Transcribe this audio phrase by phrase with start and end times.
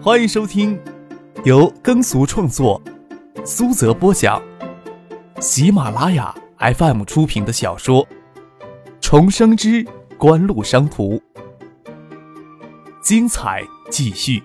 [0.00, 0.80] 欢迎收听
[1.44, 2.80] 由耕俗创作、
[3.44, 4.40] 苏泽播讲、
[5.40, 8.06] 喜马拉雅 FM 出品的小说
[9.00, 9.84] 《重生之
[10.16, 11.16] 官路商途》，
[13.02, 14.40] 精彩继续，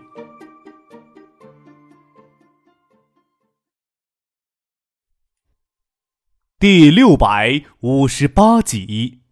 [6.58, 9.23] 第六百五十八集。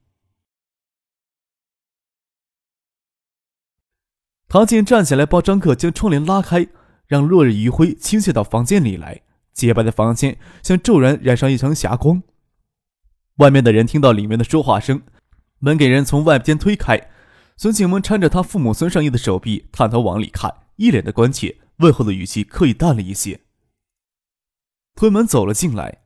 [4.51, 6.68] 唐静站起来，帮张克将窗帘拉开，
[7.07, 9.21] 让落日余晖倾泻到房间里来。
[9.54, 12.21] 洁白的房间像骤然染上一层霞光。
[13.37, 15.04] 外面的人听到里面的说话声，
[15.60, 17.00] 门给人从外间推开。
[17.55, 23.39] 孙庆萌搀着他父母孙尚义的手臂，探头往里看，一脸的关切，问候的语气刻意淡了一些。
[24.96, 25.99] 推门走了进来，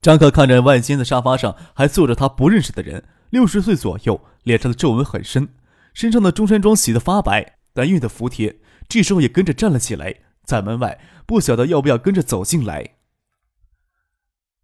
[0.00, 5.48] 张克看着外间的沙发上还坐着他不认识的人，六十岁左右，脸上的皱纹很深。
[5.94, 8.60] 身上的中山装洗得发白，但熨的服帖。
[8.86, 12.96] 这时候也跟着站了起来，在门外不晓得要不要跟着走进来。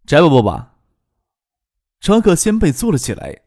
[0.05, 0.75] 翟伯伯吧。
[1.99, 3.41] 常可先辈坐了起来。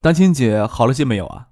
[0.00, 1.48] 丹青姐好了些没有啊？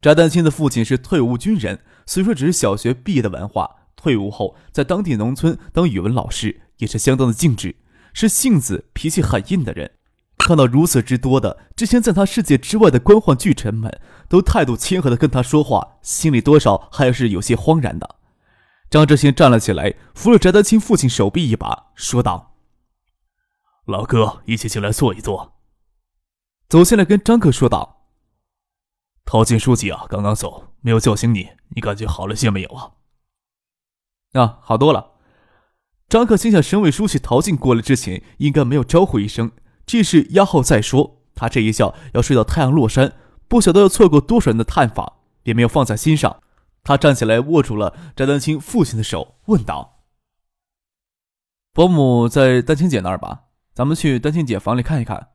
[0.00, 7.76] 翟丹青的父亲是退伍军人，虽说只是小学毕业的文化，退伍后在当地农村当语文老师，也是相当的尽职，
[8.12, 9.98] 是性子脾气很硬的人。
[10.44, 18.16] 看到如此之多的之前在他世界之外的官宦巨臣们都态度谦和的跟他说话，心里多少还是有些慌然的。
[18.90, 22.56] 张志新站了起来，扶了翟丹青父亲手臂一把，说道
[23.88, 25.54] ：“老哥，一起进来坐一坐。”
[26.68, 28.04] 走进来跟张克说道
[29.24, 32.92] ：“陶进书记啊，刚刚走，没有叫醒你，你感觉好了些没有啊
[34.38, 35.12] ？”“啊，好多了。”
[36.06, 39.50] 张克心想，省委书记陶进过来之前应该没有招呼一声。
[39.86, 41.20] 这事压后再说。
[41.36, 43.12] 他这一觉要睡到太阳落山，
[43.48, 46.40] 不晓得要错过多少人的探访，也没有放在心上。
[46.84, 50.04] 他站起来，握住了翟丹青父亲的手，问道
[51.74, 53.46] ：“伯母在丹青姐那儿吧？
[53.72, 55.30] 咱们去丹青姐房里看一看。”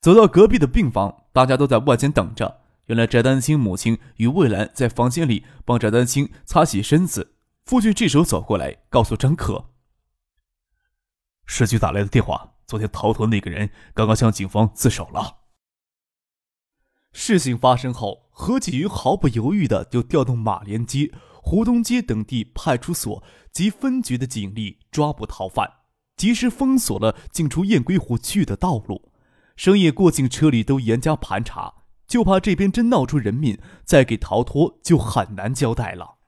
[0.00, 2.62] 走到隔壁的病房，大家都在外间等着。
[2.86, 7.34] 原来翟丹青母亲与魏兰在房间里帮翟丹青擦洗身子。
[7.66, 9.66] 父亲这时候走过来，告诉张可
[11.44, 15.38] ：“市局打来的电话。”昨天逃脱那个人刚刚向警方自首了。
[17.12, 21.12] 事情发生后，何启云毫不犹豫的就调动马连街、
[21.42, 23.22] 湖东街等地派出所
[23.52, 25.74] 及分局的警力抓捕逃犯，
[26.16, 29.12] 及时封锁了进出雁归湖区域的道路，
[29.56, 36.18] 深夜过境车里都严加盘查，就怕这边真闹出人命，再给逃脱就很难交代了。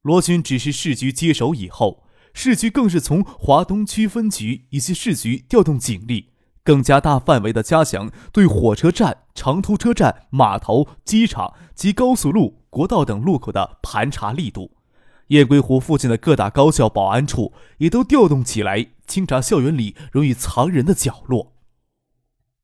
[0.00, 2.01] 罗军指示市局接手以后。
[2.34, 6.30] 市局更是从华东区分局以及市局调动警力，
[6.64, 14.72] 更加大范围的加强对火车站、长途车站、码头、机场及高速路、国道等路口的盘查力度。
[15.28, 21.54] 雁归湖附近的各大高校保安处也都调动起来，清查校园里容易藏人的角落。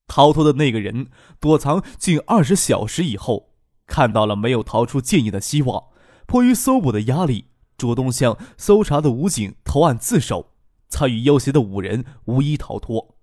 [0.06, 1.08] 逃脱的那个人
[1.38, 3.50] 躲藏近二十小时以后，
[3.86, 5.84] 看到了没有逃出建议的希望，
[6.26, 7.47] 迫于搜捕的压力。
[7.78, 10.52] 主动向搜查的武警投案自首，
[10.88, 13.14] 参与要挟的五人无一逃脱。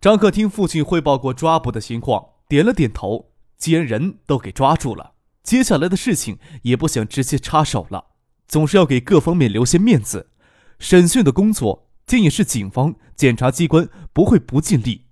[0.00, 3.28] 张克听父亲汇报过抓捕的情况，点了点头。
[3.58, 5.12] 既然人都给抓住了，
[5.44, 8.06] 接下来的事情也不想直接插手了，
[8.48, 10.30] 总是要给各方面留些面子。
[10.80, 15.06] 审讯的工作，建议是警方、检察机关不会不尽力。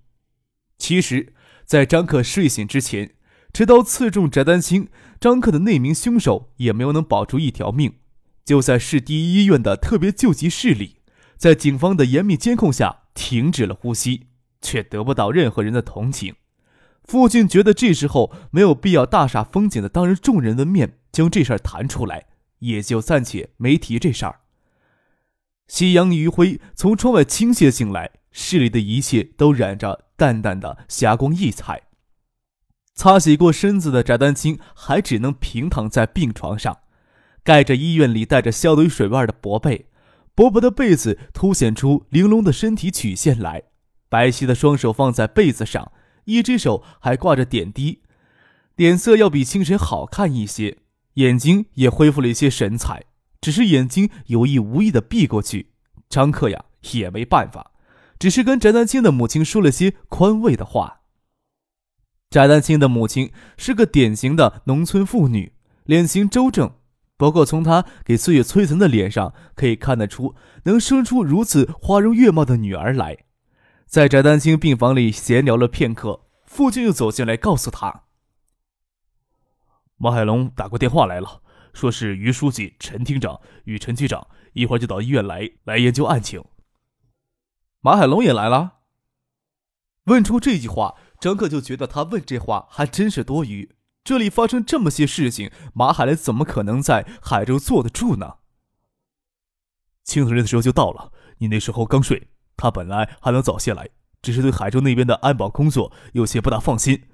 [0.79, 1.35] 其实，
[1.65, 3.15] 在张克睡醒之前。
[3.53, 4.89] 持刀刺中翟丹青、
[5.21, 7.95] 张克的那名凶手也没有能保住一条命。
[8.45, 10.97] 就在市第一医院的特别救急室里，
[11.37, 14.29] 在警方的严密监控下停止了呼吸，
[14.61, 16.35] 却得不到任何人的同情。
[17.05, 22.27] 父亲觉得这时候没有必要大煞风景的当着众人的面将这事儿谈出来，
[22.61, 24.41] 也就暂且没提这事儿。
[25.67, 31.83] 夕阳余晖从窗外倾泻进来，室里的一切都染着淡淡的霞光异彩。
[33.01, 36.81] 擦洗过身子的翟丹青还只能平躺在病床上，
[37.43, 39.87] 盖着医院里带着消毒水味的薄被，
[40.35, 43.63] 薄薄的被子凸显出玲珑的身体曲线来。
[44.11, 45.91] 白皙的双手放在被子上，
[46.27, 48.03] 一只手还挂着点滴，
[48.77, 50.77] 脸色要比清晨好看一些，
[51.15, 53.05] 眼睛也恢复了一些神采，
[53.41, 55.71] 只是眼睛有意无意的闭过去。
[56.11, 57.71] 张克呀也没办法，
[58.19, 61.00] 只是跟翟丹青的母亲说了些宽慰的话。
[62.31, 66.77] 翟丹青的母亲是个典型的农村妇女，脸型周正。
[67.17, 73.25] 不过从她给岁月摧残的脸上可以看得出，能生出如此花容月貌的女儿来。
[73.85, 78.05] 在翟丹青病房里闲聊了片刻，父亲又走进来告诉他
[79.99, 81.43] ：“马海龙打过电话来了，
[81.73, 86.45] 说是于书记、陈厅长与陈局长一会儿就到医院来，来研究案情。
[87.81, 88.75] 马海龙也来了。
[90.05, 93.77] 问出这句话，张克就觉得他问这话还真是多余。
[94.03, 98.37] 这里发生这么些事情，马海来怎么可能在海州坐得住呢？
[100.03, 103.91] 清晨的时候就到了，你那时候刚睡，他本来还能早些来，
[104.23, 107.05] 只是对海州那边的安保工作有些不大放心，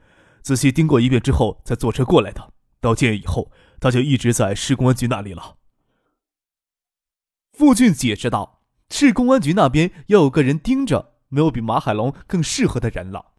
[0.43, 2.53] 仔细盯过一遍之后才坐车过来的。
[2.81, 3.51] 到建业以后，
[3.81, 5.57] 他就一直在市公安局那里了。
[7.53, 13.33] 傅俊解释道：“市公安局那边要有个人盯着，没有比马海龙更适合的人了。”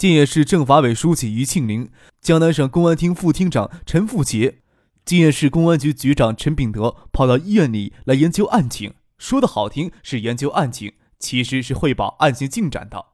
[0.00, 1.90] 建业市政法委书记于庆林、
[2.22, 4.60] 江南省公安厅副厅长陈富杰、
[5.04, 13.08] 建业市公安局局长陈炳德跑到医院里来研究案情，说的好听是研究案情，其实是汇报案情进展的。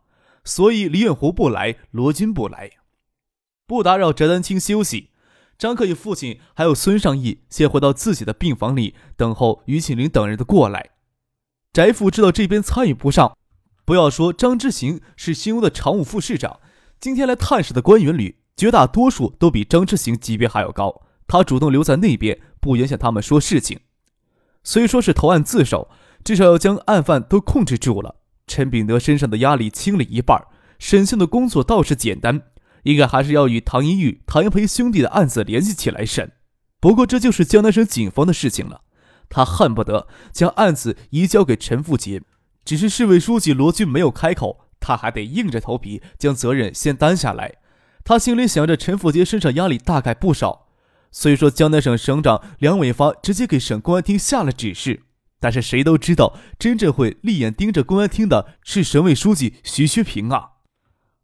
[0.45, 2.71] 所以李远湖不来，罗军不来，
[3.67, 5.11] 不打扰翟丹青休息。
[5.59, 10.91] 张克与父亲还有孙尚义先回到自己的病房里等候于庆林等人的过来。
[11.73, 13.37] 翟父知道这边参与不上，
[13.85, 16.61] 不要说张之行是新屋的常务副市长，
[16.99, 21.03] 今天来探视的官员里，绝大多数都比张之行级别还要高。
[21.29, 23.81] 他主动留在那边，不影响他们说事情。
[24.65, 25.91] 虽说是投案自首，
[26.25, 28.17] 至少要将案犯都控制住了。
[28.47, 30.41] 陈炳德身上的压力轻了一半，
[30.79, 32.43] 审讯的工作倒是简单。
[32.85, 36.31] 应该还是要与唐一玉、唐英培兄弟的案子联系起来审，
[36.79, 38.83] 不过这就是江南省警方的事情了。
[39.29, 42.23] 他恨不得将案子移交给陈富杰，
[42.65, 47.57] 只是市委书记罗军没有开口，他还得硬着头皮将责任先担下来。
[48.05, 50.69] 他心里想着，陈富杰身上压力大概不少。
[51.11, 55.03] 虽说江南省省长梁伟发直接给省公安厅下了指示，
[55.41, 60.51] 但是谁都知道，真正会立眼盯着公安厅的是省委书记徐学平啊。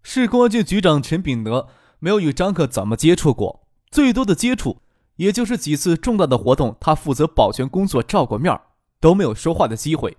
[0.02, 1.68] 市公安局局长陈炳德
[2.00, 4.78] 没有与张克怎么接触过，最多的接触
[5.14, 8.60] 也就是几次重大的活动，他负责保全工作照过面
[9.00, 10.16] 都没有说话的机会。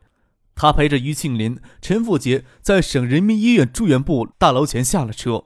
[0.55, 5.45] 他陪着于庆林、陈富杰在省人民医院住院部大楼前下了车，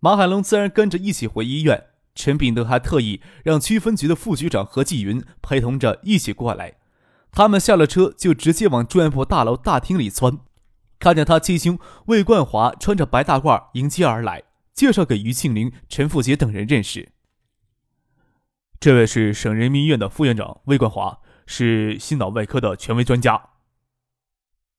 [0.00, 1.86] 马海龙自然跟着一起回医院。
[2.14, 6.74] 陈炳德还特意让区分局的副局长何继云陪同着一起过来。
[7.30, 10.38] 他们下了车就直接往住院部大楼大厅里钻。
[10.98, 14.42] 看见他七兄魏冠华穿着白大褂迎接而来，
[14.74, 17.12] 介绍给于庆林、陈富杰等人认识。
[18.78, 23.51] 这位是省人民医院的副院长魏冠华，是心脑外科的权威专家。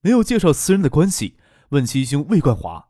[0.03, 1.37] 没有介绍私人的关系，
[1.69, 2.89] 问七兄魏冠华：“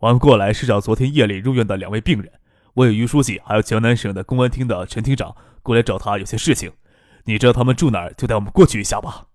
[0.00, 2.32] 我们过来是找昨天夜里入院的两位病人，
[2.74, 6.72] 我有于书记，还有江南省的公安厅的陈厅长过来找他有些事情。
[7.26, 9.28] 你知道他们住哪儿，就带我们过去一下吧。”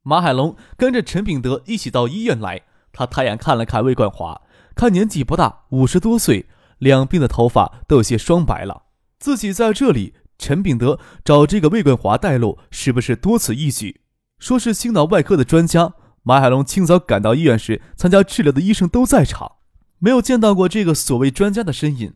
[0.00, 2.62] 马海龙跟着陈炳德一起到医院来。
[2.92, 4.40] 他抬眼看了看魏冠华，
[4.74, 6.46] 看年纪不大，五十多岁，
[6.78, 8.84] 两鬓的头发都有些霜白了。
[9.18, 14.00] 自己在这里，陈炳德找这个魏冠华带路，是不是多此一举？
[14.38, 15.94] 说是心脑外科的专家。
[16.22, 19.52] 马海龙清早赶到医院时，参加治疗的医生都在场，
[19.98, 22.14] 没有见到过这个所谓专家的身影。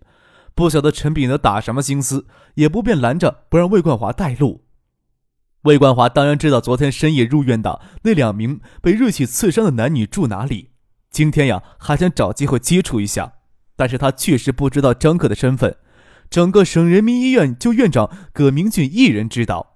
[0.54, 4.64] 不晓得陈炳德打什么心思，也不便拦着不让魏冠华带路。
[5.62, 10.70] 魏冠华当然知道昨天深夜入院的那两名被锐器刺伤的男女住哪里。
[11.10, 13.34] 今天呀，还想找机会接触一下，
[13.76, 15.76] 但是他确实不知道张克的身份。
[16.28, 19.69] 整个省人民医院就院长葛明俊一人知道。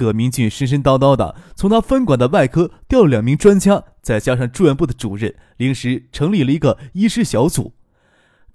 [0.00, 7.74] 葛明俊神神叨叨的从他分管的外科调了两名专家，再加上住院部的主任，临时成立了一个医师小组。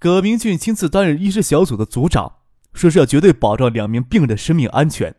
[0.00, 2.38] 葛明俊亲自担任医师小组的组长，
[2.72, 5.14] 说是要绝对保障两名病人的生命安全。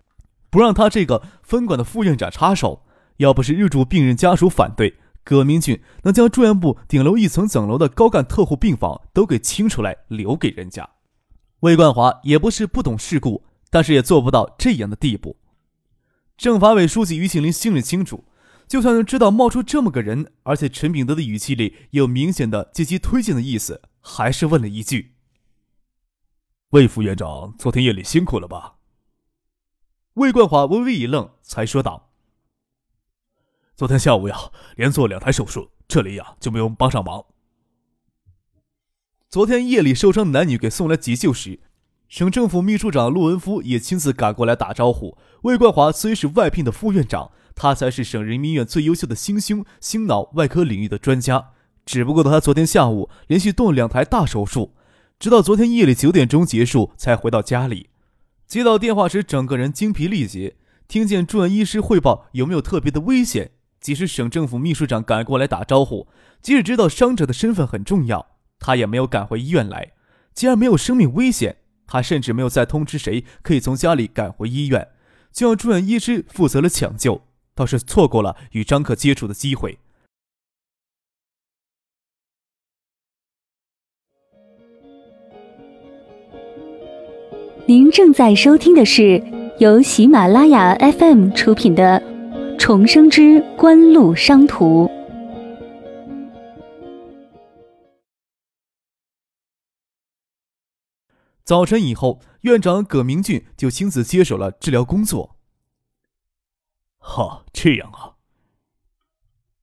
[0.50, 2.84] 不让他这个分管的副院长插手，
[3.18, 10.90] 要不是入住病人家属反对，葛明俊能将住院部顶楼一层整楼的高干特护病房都给清出来留给人家。
[11.62, 15.38] 魏冠华也不是不懂世故，但是也做不到这样的地步。
[16.38, 18.24] 政法委书记于庆林心里清楚，
[18.68, 25.16] 就算是知道冒出这么个人，而且陈炳德的语气里有明显的积极推荐的意思，还是问了一句
[26.70, 28.76] ：“魏副院长，昨天夜里辛苦了吧？”
[30.14, 32.12] 魏冠华微微一愣，才说道
[33.76, 37.26] ：“昨天下午呀，连做两台手术，这里呀就没有帮上忙。
[39.28, 41.60] 昨天夜里受伤的男女给送来急救时，
[42.10, 45.18] 省政府秘书长陆文夫也亲自赶过来打招呼。
[45.42, 51.50] 魏冠华虽是外聘的副院长，他才是省人民医院最优秀的心胸、心脑外科领域的专家。
[51.86, 54.74] 只不过他昨天下午连续动了两台大手术，
[55.20, 57.90] 直到昨天夜里九点钟结束才回到家里。”
[58.48, 60.56] 接到电话时，整个人精疲力竭。
[60.88, 66.08] 听见住院医师汇报有没有特别的危险，即使省政府秘书长赶过来打招呼，
[66.42, 68.26] 即使知道伤者的身份很重要，
[68.58, 69.92] 他也没有赶回医院来。
[70.34, 71.58] 既然没有生命危险，
[71.88, 74.90] 他甚至没有再通知谁可以从家里赶回医院，
[75.32, 77.22] 就让住院医师负责了抢救，
[77.56, 79.80] 倒是错过了与张克接触的机会。
[87.66, 89.22] 您正在收听的是
[89.60, 92.02] 由喜马拉雅 FM 出品的
[92.58, 94.86] 《重生之官路商途》。
[101.48, 105.38] 早晨以后，院长葛明俊就亲自接手了治疗工作。
[106.98, 108.18] 哈，这样啊。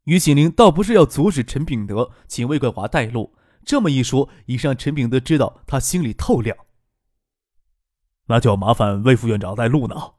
[0.04, 3.36] 于锦玲倒不是要阻止陈炳德请魏冠华带路，
[3.66, 6.56] 这么一说，已让陈炳德知道他心里透亮。
[8.28, 10.14] 那就要麻烦魏副院长带路呢。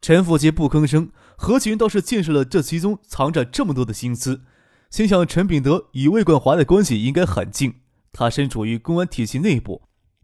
[0.00, 4.42] 陈福杰不吭声，何群倒是见识了这其中藏着这么多的心思，
[4.90, 9.82] 心想陈炳德与魏冠华的关系应该很近，他身处于公安体系内部，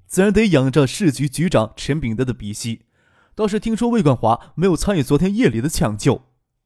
[0.08, 2.86] 自然得仰着市局局长陈炳德的鼻息。
[3.34, 6.22] 倒是听说魏冠华没有参与昨天夜里的抢救，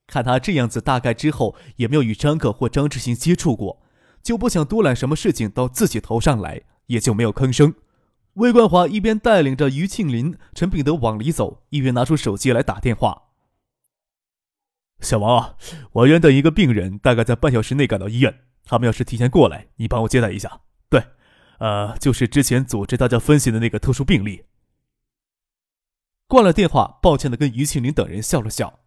[0.06, 3.82] 看他这样子，大概之后也没有与张克或张志新接触过，
[4.22, 7.74] 就不想多揽什么事情到自己头上来，也就没有吭声。
[8.34, 13.24] 魏冠华一边带领着于庆林、陈炳德往里走，一边拿出手机来打电话
[15.02, 15.56] ：“小王啊，
[15.92, 18.38] 我约等一个病人，大概在半小时内赶到医院。
[18.64, 20.60] 他们要是提前过来，你帮我接待一下。
[20.88, 21.04] 对，
[21.58, 24.44] 呃，就是之前组织大家分析的那个特殊病例。”
[26.28, 28.80] 挂了电话，抱歉的跟于庆林等人笑了笑。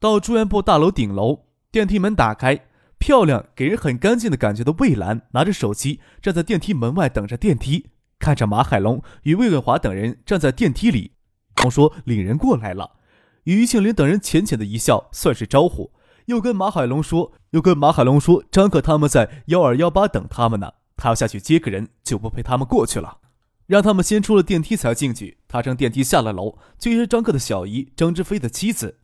[0.00, 2.66] 到住院部大楼顶楼，电梯门打开，
[2.98, 7.90] 漂亮、给人很干净的感觉的魏兰拿着手机站在电梯门外等着电梯。
[8.18, 11.12] 看着马海龙与魏文华等人站在电梯里，
[11.56, 12.98] 光说领人过来了。
[13.44, 15.92] 于庆林等人浅浅的一笑，算是招呼，
[16.26, 23.18] 又跟马海龙说，又跟马海龙说，张克他们在幺二幺八等他们呢，他要下去接个人，就不陪他们过去了，
[23.66, 25.38] 让他们先出了电梯才进去。
[25.48, 28.98] 他乘电梯下了楼，就约张克的小姨张之飞的妻子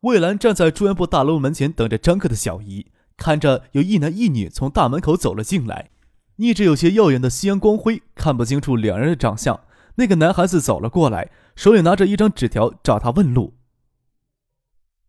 [0.00, 5.90] 魏兰站在住院部大楼门前等着张克的小姨，看着有一男一女从大门口走了进来。
[6.36, 9.58] 逆着有些耀眼的夕阳光辉，看不清楚两人的长相。
[9.94, 13.54] 那个男孩子走了过来，手里拿着一张纸条，找他问路。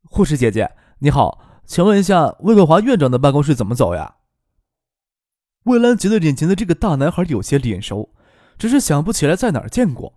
[0.06, 4.17] 护士姐姐，你好，请问一下，魏冠华院长的办公室怎么走呀？
[5.68, 8.10] 魏兰觉得眼前的这个大男孩有些脸熟，
[8.58, 10.14] 只是想不起来在哪儿见过。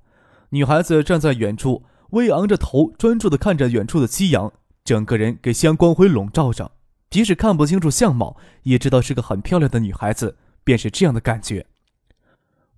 [0.50, 4.52] 女孩子站在远处，微昂着头，专注地看着远处的夕阳，
[4.84, 6.70] 整个人给夕阳光辉笼罩着。
[7.10, 10.36] 即使看不清楚相貌，也知道是个很漂亮的女孩子。
[10.62, 11.66] 便是这样的感觉。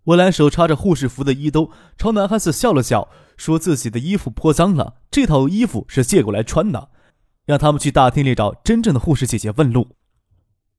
[0.05, 6.89] 魏兰手插着护士服的衣兜，朝男孩子笑了笑，说自己的衣服颇脏了，这套衣服是借过来穿的，
[7.45, 9.89] 让他们去大厅里找真正的护士姐姐问路。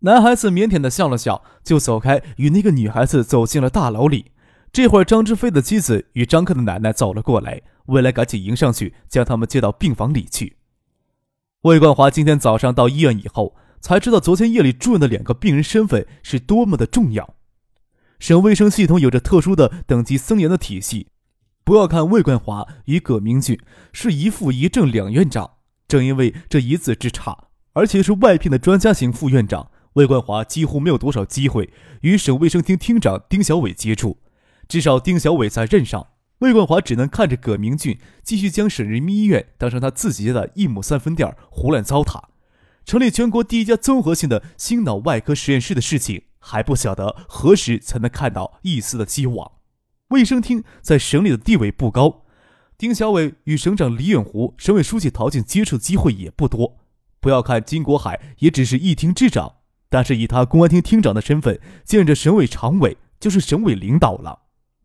[0.05, 4.31] 男孩子腼腆的笑了笑，就走开，与那个女孩子走进了大楼里。
[4.71, 10.57] 这会儿，张志飞的妻子与张克的奶奶走了过来，魏来赶紧迎上去，将他们接到病房里去。
[11.61, 13.55] 魏冠华今天早上到医院以后。
[13.83, 17.35] 才知道昨天夜里住院的两个病人身份是多么的重要。
[18.17, 21.07] 省卫生系统有着特殊的等级森严的体系。
[21.65, 23.59] 不要看魏冠华与葛明俊
[23.91, 25.55] 是一副一正两院长，
[25.85, 31.69] 正因为这一字之差，而且是外聘的专家型副院长，魏冠华几乎没有多少机会
[32.01, 34.19] 与省卫生厅厅长丁小伟接触。
[34.67, 36.07] 至少丁小伟在任上，
[36.39, 42.21] 魏冠华只能看着葛明俊继续将省人民医院当成他自己家的一亩三分地儿胡乱糟蹋。
[42.85, 49.51] 成立全国第一家综合性的心脑外科实验室的事情，还不晓得何时才能看到一丝的希望。
[50.09, 52.23] 卫生厅在省里的地位不高，
[52.77, 56.79] 丁小伟与省长李远湖、省委书记陶静接触机会也不多。
[57.21, 59.53] 不要看金国海也只是一厅之长，
[59.93, 64.39] 但是以他公安厅厅长的身份，见着省委常委就是省委领导了。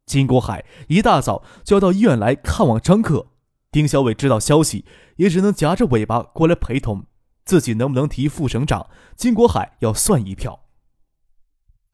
[0.04, 3.28] 金国海一大早就要到医院来看望张克，
[3.72, 4.84] 丁小伟知道消息，
[5.16, 7.06] 也只能夹着尾巴过来陪同。
[7.46, 8.90] 自己能不能提副省长？
[9.16, 10.60] 金国海要算一票。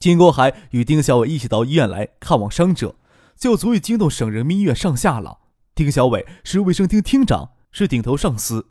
[0.00, 2.96] 金国海与丁小伟一起到医院来看望伤者，
[3.36, 5.38] 就足以惊动省人民医院上下了。
[5.76, 8.70] 丁小伟是卫生厅厅长，是顶头上司。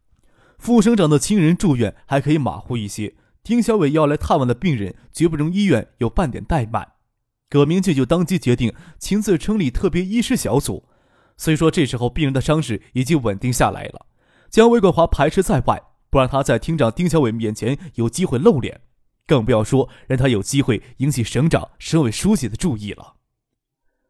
[0.59, 6.93] 副省长的亲人住院还可以马虎一些，丁小伟要来探望的病人，绝不容医院有半点怠慢。
[7.49, 10.85] 葛明俊就当即决定亲自成立特别医师小组。
[11.35, 14.05] 虽说这时候病人的伤势已经稳定下来了，
[14.49, 15.81] 将魏冠华排斥在外。
[16.09, 18.81] 不让他在厅长丁小伟面前有机会露脸，
[19.25, 23.15] 更不要说让他有机会引起省长、省委书记的注意了。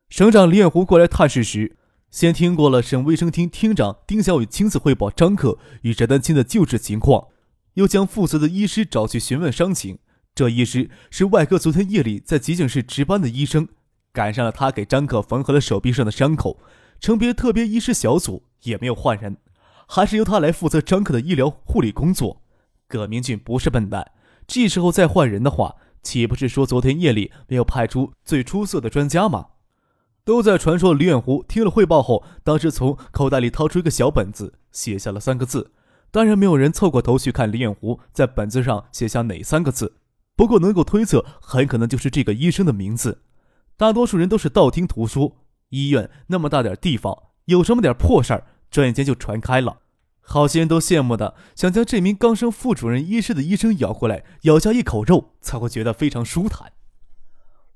[0.10, 1.78] 省长李远湖过来探视时，
[2.12, 7.30] 先听过了省卫生厅厅长丁小伟亲自汇报张克与翟丹青的救治情况，
[7.76, 10.00] 又将负责的医师找去询问伤情。
[10.36, 13.68] 这医师是外科昨天夜里在急诊室值班的医生，
[14.12, 16.60] 赶上了他给张克缝合了手臂上的伤口。
[17.00, 19.38] 城别特别医师小组也没有换人，
[19.88, 22.42] 还是由他来负责张克的医疗护理工作。
[22.88, 24.12] 葛明俊不是笨蛋，
[24.48, 29.48] 这时候再换人的话，岂不是说昨天夜里没有派出最出色的专家吗？
[30.24, 30.94] 都在传说。
[30.94, 35.74] 李远湖听了汇报后，当时从口袋里掏出一个小本子，写下了三个字。
[36.14, 39.96] 当然，没有人凑过头去看李远湖在本子上写下哪三个字。
[40.36, 43.24] 不过，能够推测，很可能就是这个医生的名字。
[43.76, 45.38] 大多数人都是道听途说。
[45.70, 49.80] 医院那么大点地方，有什么点破事儿，转眼间就传开了。
[50.22, 56.74] 好些人都羡慕的想将这名刚升副主任医师的医生咬过来，咬下一口肉，才会觉得非常舒坦。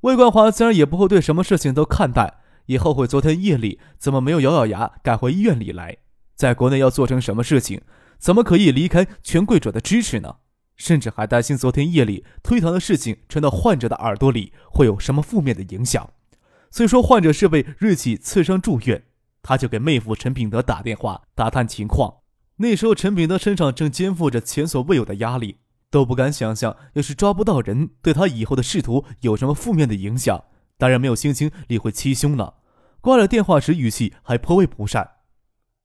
[0.01, 2.35] 魏冠华自然也不会对什么事情都看淡，
[2.67, 5.97] 也后悔昨天夜里怎么没有咬咬牙赶回医院里来。
[6.35, 7.81] 在国内要做成什么事情，
[8.17, 10.37] 怎么可以离开权贵者的支持呢？
[10.75, 16.09] 甚至还担心昨天夜里推搪的事情传到患者的耳朵里会有什么负面的影响。
[16.69, 19.03] 虽说患者是被锐器刺伤住院，
[19.41, 22.17] 他就给妹夫陈炳德打电话打探情况。
[22.57, 25.57] 那时候陈炳德身上正肩负着前所未有的压力。
[25.89, 30.43] 都不敢想象，要是抓不到人，对他以后的仕途有什么负面的影响。
[30.77, 32.55] 当然没有心情理会七兄了。
[32.99, 35.11] 挂了电话时，语气还颇为不善。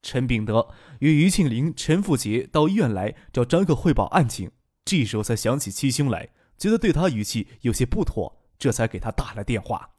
[0.03, 0.69] 陈炳德
[0.99, 4.51] 与于庆林、陈富杰到医院来找张克汇报案情，
[4.85, 9.91] 这时候才想起七兄来，觉得对他语气有些不妥，这才给他打了电话。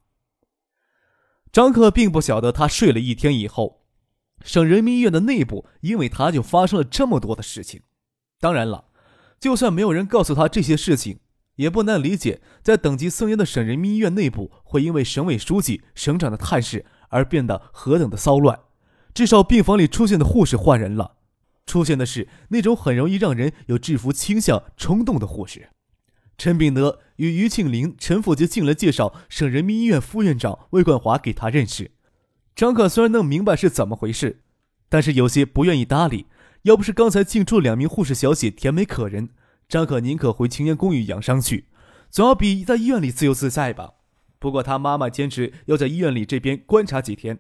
[1.52, 3.86] 张克并不晓得，他睡了一天以后，
[4.44, 7.82] 省人民医院的内部因为他就发生了这么多的事情。
[8.40, 8.90] 当然了。
[9.40, 11.20] 就算没有人告诉他这些事情，
[11.56, 18.58] 也不难理解，在等级森严的省人民医院内部，会因为省委书记、省长的探视而变得何等的骚乱。
[19.14, 21.18] 至少病房里出现的护士换人了，
[21.66, 25.70] 出现的是那种很容易让人有制服倾向冲动的护士。
[26.38, 31.92] 陈炳德与于庆林、陈富杰进来介绍省人民医院副院长魏冠华给他认识。
[32.56, 34.42] 张可虽然能明白是怎么回事，
[34.90, 36.26] 但是有些不愿意搭理。
[36.64, 39.30] 要不是刚才进出两名护士小姐甜美可人，
[39.68, 41.66] 张可宁可回青年公寓养伤去，
[42.10, 43.96] 总要比在医院里自由自在吧。
[44.40, 47.40] 不过他妈妈坚持要在医院里这边观察几天，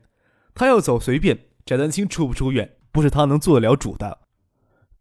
[0.54, 4.19] 他要走随便，翟丹青出不出院不是他能做得了主的。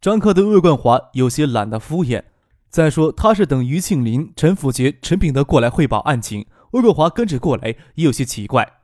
[0.00, 2.24] 张克对魏冠华有些懒得敷衍。
[2.68, 8.80] 再说他是等于庆林、陈福杰、陈炳德过来汇报案情，魏冠华跟着过来也有些奇怪。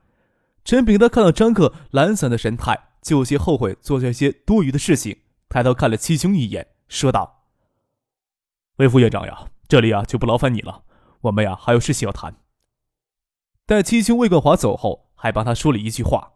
[0.63, 5.21] 陈炳德看到张克懒散的神态，就有些后悔做这些多余的事情。
[5.49, 7.45] 抬头看了七兄一眼，说道
[8.77, 10.83] ：“魏副院长呀，这里啊就不劳烦你了，
[11.21, 12.35] 我们呀还有事情要谈。”
[13.65, 16.33] 待七兄魏冠华走后，还帮他说了一句话：“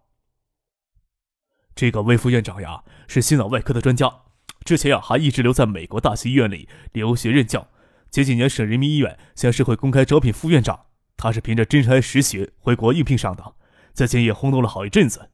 [1.76, 4.22] 这个魏副院长呀，是心脑外科的专家，
[4.64, 7.70] 之前呀还一直留在美国大学医院里留学任教。
[8.12, 10.86] 前几年省人民医院向社会公开招聘副院长，
[11.18, 13.56] 他是凭着真才实学回国应聘上的，
[13.92, 15.30] 在前也轰动了好一阵子。”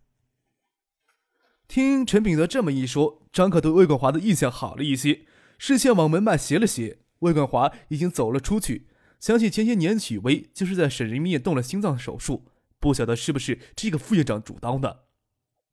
[1.68, 5.26] 听陈炳德这么一说，张可对魏冠华的印象好了一些，
[5.58, 7.00] 视线往门外斜了斜。
[7.20, 8.88] 魏冠华已经走了出去，
[9.20, 12.46] 想起前些年许巍就是在省人民医院动了心脏手术，
[12.80, 15.04] 不晓得是不是这个副院长主刀的。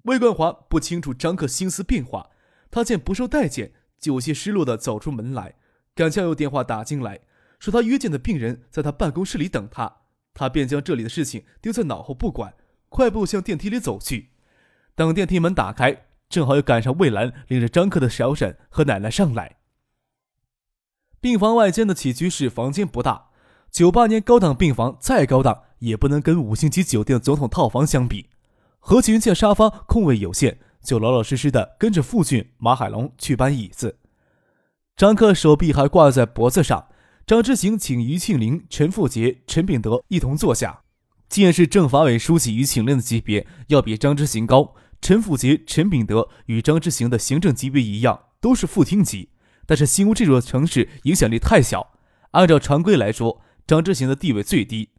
[0.07, 2.31] 魏冠华不清楚张克心思变化，
[2.71, 5.57] 他见不受待见，就有些失落的走出门来。
[5.97, 7.21] 赶巧有电话打进来，
[7.59, 12.55] 说他约见的病人在他办公室里等他，他便将这里的事情丢在脑后不管，
[12.88, 14.31] 快步向电梯里走去。
[14.95, 19.57] 等电梯门打开，正好又赶上魏兰领着张克的小婶和奶奶上来。
[21.21, 23.31] 病房外间的起居室房间不大，
[23.73, 28.31] 九八年高档病房再高档也不能跟五星级酒店总统套房相比。
[28.88, 33.99] 何启云见沙发空位有限，就老老实实的跟着傅俊、马海龙去搬椅子。
[34.96, 36.87] 张克手臂还挂在脖子上，
[37.27, 40.83] 张之行请于庆林、陈富杰、陈炳德一同坐下。
[41.29, 44.77] 既然是政法委书记于庆林的级别要比张之行高。
[45.03, 49.31] 陈富杰、陈炳德与张之行的行政级别一样，都是副厅级。
[49.66, 51.94] 但是新屋这座城市影响力太小，
[52.31, 54.90] 按照常规来说，张之行的地位最低。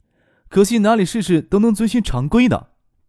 [0.49, 2.67] 可惜哪里事事都能遵循常规呢？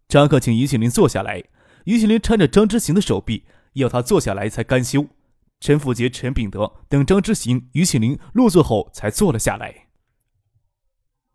[0.09, 1.43] 张克请于庆林坐下来，
[1.85, 5.05] 于庆林搀着张之行的手臂，要他坐下来才甘休。
[5.59, 9.85] 陈富杰、陈炳德等张之行、于庆林落座后才坐了下来。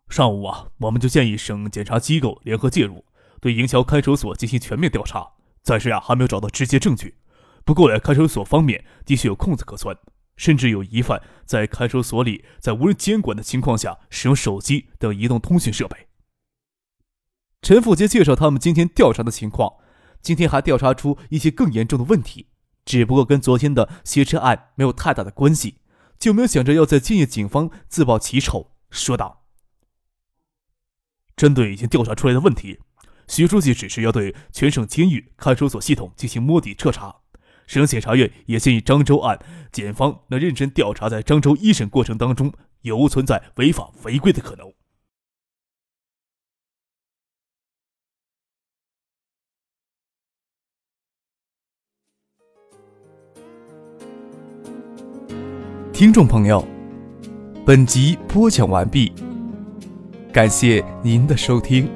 [0.09, 3.05] 上午啊，我们就建议省检察机构联合介入，
[3.39, 5.25] 对营桥看守所进行全面调查。
[5.63, 7.15] 暂时啊，还没有找到直接证据。
[7.63, 9.97] 不过呀，看守所方面的确有空子可钻，
[10.35, 15.95] 甚至有疑犯在看守所里，在无人监管的情况下使用手机等移动通讯设备。
[17.65, 19.77] 陈富杰介绍他们今天调查的情况
[20.21, 22.49] 今天还调查出一些更严重的问题
[22.85, 25.79] 只不过跟昨天的挟持案没有太大的关系
[26.19, 29.45] 就没有想着要在建业警方自曝其丑说道。
[31.35, 32.81] 针对已经调查出来的问题
[33.27, 37.15] 徐书记只是要对全省监狱看守所系统进行摸底彻查
[37.65, 39.39] 省检察院也建议漳州案
[39.71, 44.74] 检方能认真调查在漳州一审过程当中有无存在违法违规的可能。
[55.95, 56.61] 听众朋友
[57.65, 59.13] 本集播讲完毕
[60.33, 61.89] 感谢您的收听。